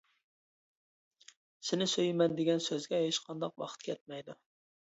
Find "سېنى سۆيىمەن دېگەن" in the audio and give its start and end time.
1.69-2.65